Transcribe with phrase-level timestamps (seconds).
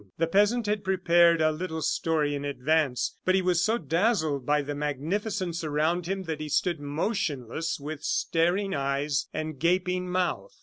[0.17, 4.63] The peasant had prepared a little story in advance, but he was so dazzled by
[4.63, 10.57] the magnificence around him that he stood motionless with staring eyes and gaping mouth.